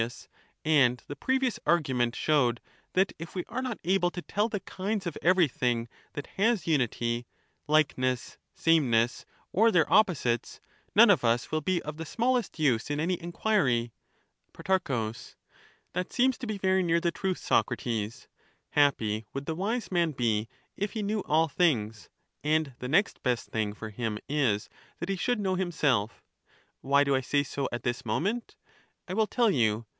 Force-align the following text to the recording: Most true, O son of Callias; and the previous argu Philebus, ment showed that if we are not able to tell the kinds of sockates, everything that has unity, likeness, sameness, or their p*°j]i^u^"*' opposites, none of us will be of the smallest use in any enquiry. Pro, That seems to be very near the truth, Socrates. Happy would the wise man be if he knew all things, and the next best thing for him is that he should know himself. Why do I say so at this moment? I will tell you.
Most 0.01 0.07
true, 0.07 0.09
O 0.09 0.09
son 0.09 0.25
of 0.25 0.33
Callias; 0.33 0.65
and 0.87 1.03
the 1.09 1.15
previous 1.15 1.59
argu 1.59 1.79
Philebus, 1.85 1.95
ment 1.97 2.15
showed 2.15 2.61
that 2.93 3.13
if 3.19 3.35
we 3.35 3.45
are 3.47 3.61
not 3.61 3.77
able 3.83 4.09
to 4.09 4.23
tell 4.23 4.49
the 4.49 4.59
kinds 4.61 5.05
of 5.05 5.13
sockates, 5.13 5.19
everything 5.27 5.87
that 6.13 6.25
has 6.37 6.65
unity, 6.65 7.27
likeness, 7.67 8.39
sameness, 8.55 9.25
or 9.53 9.69
their 9.69 9.85
p*°j]i^u^"*' 9.85 9.93
opposites, 9.97 10.59
none 10.95 11.11
of 11.11 11.23
us 11.23 11.51
will 11.51 11.61
be 11.61 11.83
of 11.83 11.97
the 11.97 12.05
smallest 12.07 12.57
use 12.57 12.89
in 12.89 12.99
any 12.99 13.21
enquiry. 13.21 13.91
Pro, 14.53 14.79
That 15.93 16.11
seems 16.11 16.37
to 16.39 16.47
be 16.47 16.57
very 16.57 16.81
near 16.81 16.99
the 16.99 17.11
truth, 17.11 17.37
Socrates. 17.37 18.27
Happy 18.71 19.27
would 19.35 19.45
the 19.45 19.53
wise 19.53 19.91
man 19.91 20.13
be 20.13 20.49
if 20.75 20.93
he 20.93 21.03
knew 21.03 21.19
all 21.27 21.47
things, 21.47 22.09
and 22.43 22.73
the 22.79 22.87
next 22.89 23.21
best 23.21 23.49
thing 23.49 23.71
for 23.73 23.91
him 23.91 24.17
is 24.27 24.67
that 24.97 25.09
he 25.09 25.15
should 25.15 25.39
know 25.39 25.53
himself. 25.53 26.23
Why 26.81 27.03
do 27.03 27.15
I 27.15 27.21
say 27.21 27.43
so 27.43 27.69
at 27.71 27.83
this 27.83 28.03
moment? 28.03 28.55
I 29.07 29.13
will 29.13 29.27
tell 29.27 29.51
you. 29.51 29.85